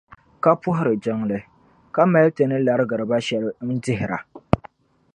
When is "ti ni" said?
2.35-2.57